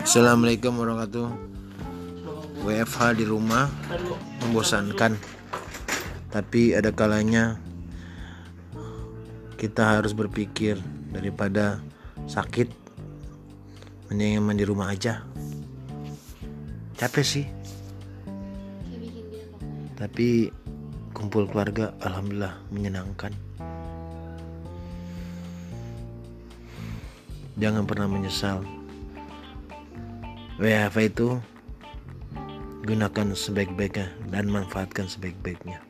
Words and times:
Assalamualaikum 0.00 0.72
warahmatullahi 0.80 1.36
wabarakatuh 1.36 2.64
WFH 2.64 3.00
di 3.20 3.24
rumah 3.28 3.68
membosankan. 4.40 5.20
Tapi 6.32 6.72
ada 6.72 6.88
kalanya 6.96 7.60
Kita 9.60 10.00
harus 10.00 10.16
berpikir 10.16 10.80
Daripada 11.12 11.84
sakit 12.24 12.72
Mendingan 14.08 14.56
di 14.56 14.64
rumah 14.64 14.88
aja. 14.96 15.20
Capek 16.96 17.24
sih. 17.28 17.46
Tapi 20.00 20.48
kumpul 21.12 21.44
keluarga 21.52 21.92
Alhamdulillah 22.00 22.56
menyenangkan. 22.72 23.36
Jangan 27.60 27.84
pernah 27.84 28.08
menyesal 28.08 28.81
Wfh 30.62 30.94
itu 31.10 31.42
gunakan 32.86 33.34
sebaik-baiknya 33.34 34.14
dan 34.30 34.46
manfaatkan 34.46 35.10
sebaik-baiknya. 35.10 35.82